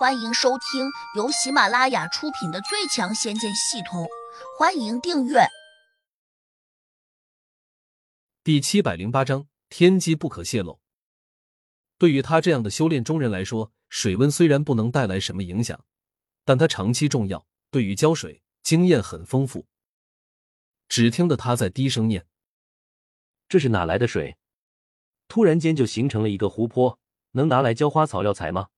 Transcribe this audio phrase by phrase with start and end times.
[0.00, 4.04] 欢迎收听由喜马拉雅出品的《最强仙剑系统》，
[4.58, 5.40] 欢迎订阅。
[8.42, 10.80] 第七百零八章：天机不可泄露。
[11.98, 15.84] 对于他这样的修炼中人来说，水温虽然不能带来什么影响，
[16.46, 17.46] 但他长期重要。
[17.70, 19.66] 对于浇水，经验很丰富。
[20.88, 22.26] 只听得他在低声念
[23.50, 24.38] ：“这是哪来的水？
[25.28, 26.98] 突然间就形成了一个湖泊，
[27.32, 28.68] 能拿来浇花草药材吗？”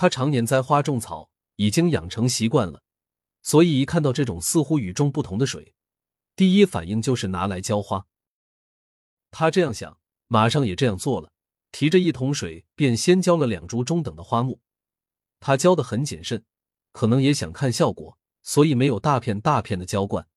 [0.00, 2.84] 他常年栽花种草，已经养成习惯了，
[3.42, 5.74] 所以一看到这种似乎与众不同的水，
[6.36, 8.06] 第一反应就是拿来浇花。
[9.32, 11.32] 他这样想，马上也这样做了，
[11.72, 14.60] 提着一桶水便先浇了两株中等的花木。
[15.40, 16.44] 他浇的很谨慎，
[16.92, 20.28] 可能也想看效果，所以没有大片大片的浇灌。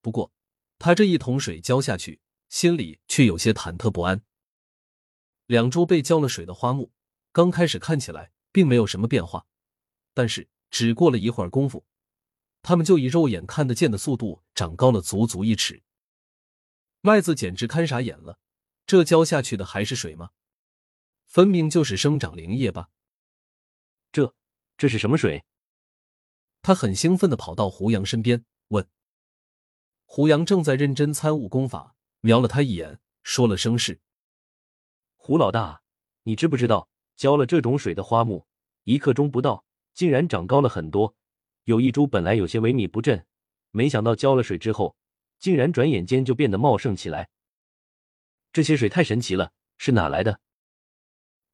[0.00, 0.32] 不过，
[0.78, 4.22] 他这一桶水浇下去，心里却有些忐忑不安。
[5.46, 6.92] 两株被浇了水的花木，
[7.32, 8.30] 刚开始看起来。
[8.54, 9.46] 并没有什么变化，
[10.14, 11.84] 但是只过了一会儿功夫，
[12.62, 15.82] 他们就以肉眼看得见的速度长高了足足一尺。
[17.00, 18.38] 麦子简直看傻眼了，
[18.86, 20.30] 这浇下去的还是水吗？
[21.24, 22.90] 分明就是生长灵液吧！
[24.12, 24.32] 这
[24.76, 25.44] 这是什么水？
[26.62, 28.88] 他很兴奋的跑到胡杨身边问。
[30.04, 34.00] 胡杨正在认真参悟功法，瞄了他一眼，说了声是。
[35.16, 35.82] 胡老大，
[36.22, 36.88] 你知不知道？
[37.16, 38.46] 浇了这种水的花木，
[38.84, 41.16] 一刻钟不到，竟然长高了很多。
[41.64, 43.26] 有一株本来有些萎靡不振，
[43.70, 44.96] 没想到浇了水之后，
[45.38, 47.30] 竟然转眼间就变得茂盛起来。
[48.52, 50.40] 这些水太神奇了，是哪来的？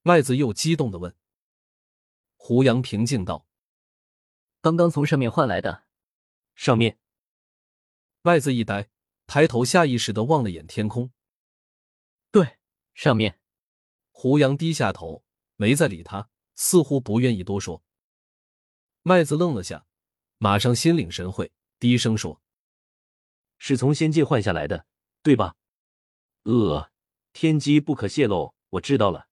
[0.03, 1.15] 麦子又激动的问。
[2.37, 3.47] 胡杨平静道
[4.61, 5.85] ：“刚刚从上面换来的。”
[6.57, 6.99] 上面。
[8.23, 8.89] 麦子一呆，
[9.27, 11.11] 抬头下意识的望了眼天空。
[12.31, 12.59] 对，
[12.95, 13.41] 上面。
[14.11, 15.25] 胡杨低下头。
[15.61, 17.85] 没再理他，似乎不愿意多说。
[19.03, 19.85] 麦子愣了下，
[20.39, 22.41] 马上心领神会，低声说
[23.61, 24.87] ：“是从仙界换下来的，
[25.23, 25.57] 对吧
[26.45, 26.91] ？”“呃，
[27.35, 29.29] 天机不可泄露，我知道了。”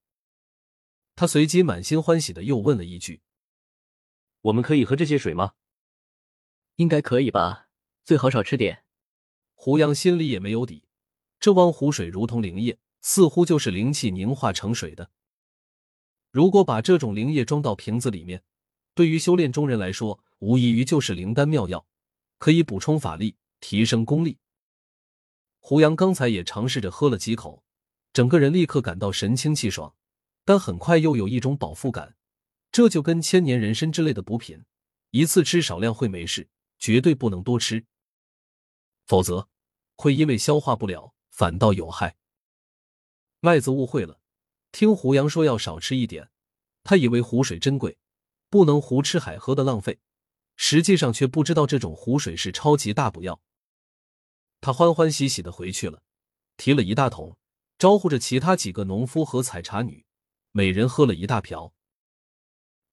[1.17, 3.23] 他随即满心欢喜的又问了一句
[4.43, 5.55] ：“我们可以喝这些水吗
[6.77, 7.71] ？”“应该可以吧，
[8.05, 8.85] 最好少吃点。”
[9.57, 10.85] 胡杨心里也没有底，
[11.41, 15.11] 这汪湖水如同灵液，似乎就是灵气凝化成水的。
[16.31, 18.43] 如果把这种灵液装到瓶子里面，
[18.95, 21.87] 对于修炼中人来说，无异于就是灵丹妙药，
[22.39, 24.39] 可以补充法力，提升功力。
[25.61, 27.65] 胡杨刚才也尝试着喝了几口，
[28.13, 29.95] 整个人立刻感到神清气爽，
[30.45, 32.17] 但很快又有一种饱腹感。
[32.71, 34.65] 这就跟千年人参之类的补品，
[35.11, 37.87] 一次吃少量会没事，绝对不能多吃，
[39.07, 39.49] 否则
[39.97, 42.17] 会因为消化不了，反倒有害。
[43.41, 44.21] 麦子误会了。
[44.73, 46.31] 听胡杨说要少吃一点，
[46.85, 47.99] 他以为湖水珍贵，
[48.51, 50.01] 不能胡吃海喝的浪费，
[50.57, 53.41] 实际上却不知道这种湖水是超级大补药。
[54.61, 56.03] 他欢欢喜喜的回去了，
[56.57, 57.37] 提了一大桶，
[57.79, 60.05] 招呼着其他几个农夫和采茶女，
[60.53, 61.73] 每人喝了一大瓢。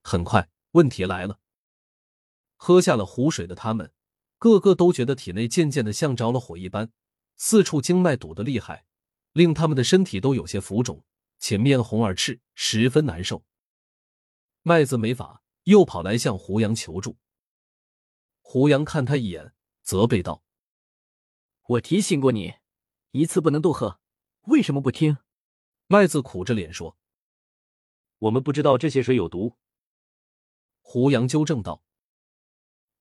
[0.03, 1.39] 很快，问题来了，
[2.55, 3.91] 喝下了湖水的他们，
[4.37, 6.91] 个个都觉得体内渐渐的像着了火一般，
[7.35, 8.85] 四处经脉堵得厉害，
[9.33, 11.03] 令他们的身体都有些浮肿。
[11.37, 13.45] 且面红耳赤，十分难受。
[14.63, 17.17] 麦子没法，又跑来向胡杨求助。
[18.41, 19.53] 胡杨看他一眼，
[19.83, 20.43] 责备道
[21.67, 22.55] ：“我提醒过你，
[23.11, 23.99] 一次不能多喝，
[24.43, 25.17] 为什么不听？”
[25.87, 26.97] 麦子苦着脸说
[28.17, 29.57] ：“我们不知道这些水有毒。”
[30.81, 31.83] 胡杨纠正道：“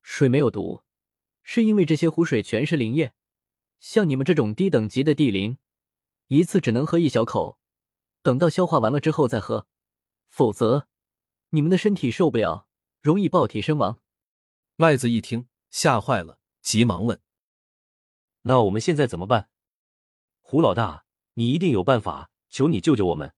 [0.03, 0.83] 水没有毒，
[1.43, 3.15] 是因为这些湖水全是灵液，
[3.81, 5.56] 像你们这种低等级的地灵，
[6.27, 7.59] 一次只能喝一小口。”
[8.24, 9.66] 等到消化完了之后再喝，
[10.30, 10.88] 否则
[11.50, 12.66] 你们的身体受不了，
[13.02, 14.00] 容易爆体身亡。
[14.76, 17.20] 麦子一听吓坏了，急忙问
[18.40, 19.50] ：“那我们现在怎么办？”
[20.40, 21.04] 胡老大，
[21.34, 23.34] 你一定有办法，求你救救我们！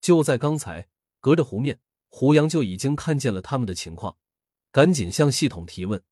[0.00, 0.88] 就在刚才，
[1.20, 4.16] 隔着湖面，胡杨就已经看见了他们的情况，
[4.72, 6.02] 赶紧向系统提问。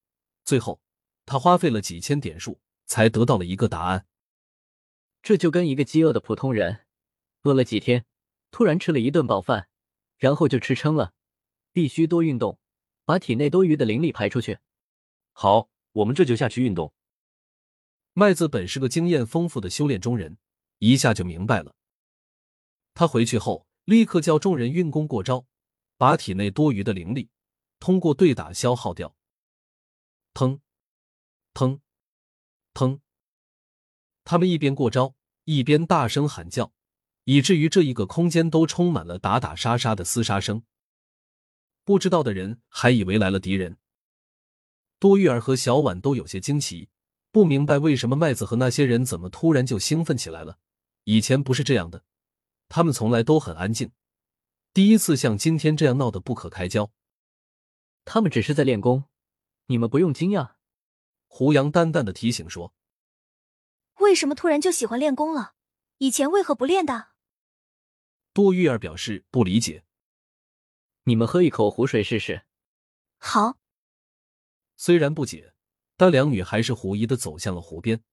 [0.45, 0.83] 最后，
[1.25, 4.07] 他花费了几千点数，才得到了一个答案。
[5.23, 6.86] 这就跟一个饥饿的普通人。
[7.47, 8.05] 饿了几天，
[8.51, 9.69] 突然吃了一顿饱饭，
[10.19, 11.13] 然后就吃撑了。
[11.71, 12.59] 必须多运动，
[13.05, 14.59] 把体内多余的灵力排出去。
[15.33, 16.93] 好，我们这就下去运动。
[18.15, 20.39] 麦子本是个经验丰富的修炼中人，
[20.79, 21.77] 一下就明白了。
[22.95, 25.47] 他回去后，立刻叫众人运功过招，
[25.97, 27.31] 把体内多余的灵力
[27.79, 29.15] 通过对打消耗掉。
[30.35, 30.59] 砰！
[31.55, 31.81] 砰！
[32.75, 33.01] 砰，
[34.25, 35.15] 他们一边过招，
[35.45, 36.73] 一边大声喊叫。
[37.27, 40.63] 以至于这一个空间都充满了打打杀杀的厮杀声。
[41.85, 43.79] 不知道的人还以为来了敌人。
[45.01, 46.89] 多玉儿和小婉都有些惊奇，
[47.33, 50.59] 不明白为什么麦子和那些人怎么突然就兴奋起来了。
[51.03, 52.05] 以前不是这样的，
[52.69, 53.91] 他们从来都很安静。
[54.73, 56.93] 第一次像今天这样闹得不可开交。
[58.05, 59.05] 他们只是在练功，
[59.67, 60.53] 你们不用惊讶。
[61.27, 62.73] 胡杨淡淡的提醒说
[63.99, 65.55] ：“为什么突然就喜欢练功了？
[65.99, 67.09] 以前为何不练的？”
[68.37, 69.87] 多玉儿表示不理解。
[71.05, 72.45] 你们喝一口湖水试试。
[73.17, 73.57] 好。
[74.77, 75.55] 虽然不解，
[75.97, 78.05] 但两女还是狐疑的走向了湖边。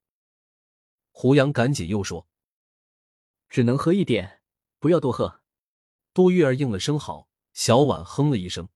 [1.11, 2.25] 胡杨赶紧又说
[3.49, 4.41] ：“只能喝一点，
[4.79, 5.41] 不要多喝。”
[6.15, 8.69] 杜玉儿应了声好，小婉哼了一声。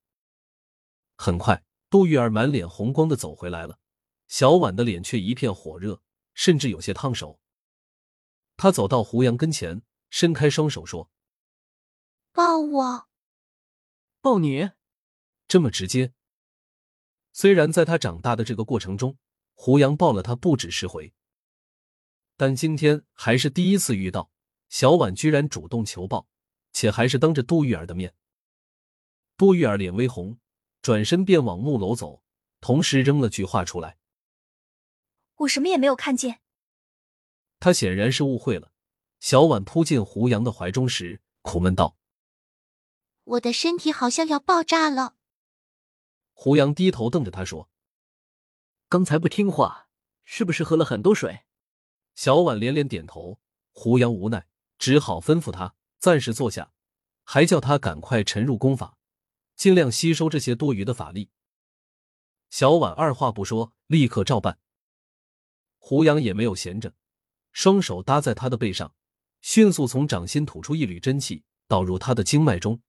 [1.15, 3.79] 很快，杜玉儿满脸红光的走回来了，
[4.27, 6.01] 小婉的脸却一片火热，
[6.33, 7.39] 甚至有些烫手。
[8.57, 11.09] 她走到胡杨跟前，伸开双手说
[12.37, 13.07] ：“抱我，
[14.21, 14.69] 抱你。”
[15.49, 16.13] 这么直接。
[17.33, 19.17] 虽然在他长大的这个过程中，
[19.55, 21.15] 胡杨抱了他不止十回，
[22.35, 24.29] 但今天还是第一次遇到
[24.69, 26.27] 小婉居然主动求抱，
[26.71, 28.13] 且还是当着杜玉儿的面。
[29.35, 30.37] 杜玉儿脸微红，
[30.83, 32.21] 转身便往木楼走，
[32.61, 33.97] 同时扔了句话出来
[35.37, 36.41] ：“我什么也没有看见。”
[37.59, 38.71] 他显然是误会了。
[39.19, 41.97] 小婉扑进胡杨的怀中时，苦闷道
[43.27, 45.15] ：“我的身体好像要爆炸了。”
[46.33, 47.69] 胡杨低头瞪着他说
[48.87, 49.89] ：“刚才不听话，
[50.23, 51.41] 是不是喝了很多水？”
[52.15, 53.39] 小婉连连点头。
[53.71, 54.47] 胡杨无奈，
[54.79, 56.71] 只好吩咐他暂时坐下，
[57.23, 58.97] 还叫他赶快沉入功法，
[59.55, 61.29] 尽量吸收这些多余的法力。
[62.49, 64.57] 小婉二话不说，立刻照办。
[65.77, 66.95] 胡杨也没有闲着，
[67.51, 68.95] 双手搭在他的背上，
[69.41, 72.81] 迅速从掌心吐出一缕真气，导入他的经脉中。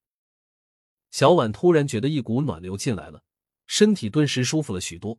[1.11, 3.23] 小婉突然觉得一股暖流进来了。
[3.67, 5.19] 身体顿时舒服了许多，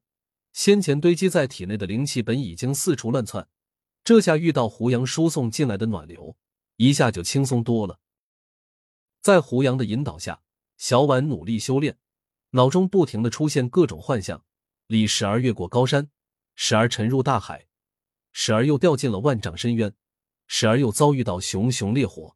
[0.54, 3.48] 先前堆积在体内的灵气本已经四处乱窜，
[4.04, 6.36] 这下遇到胡杨输送进来的暖流，
[6.78, 8.00] 一下就轻松多了。
[9.22, 10.42] 在胡杨的引导下，
[10.78, 11.98] 小婉努力修炼，
[12.52, 14.44] 脑中不停的出现各种幻象，
[14.88, 16.10] 里时而越过高山，
[16.56, 17.68] 时而沉入大海，
[18.32, 19.94] 时而又掉进了万丈深渊，
[20.48, 22.36] 时而又遭遇到熊熊烈火。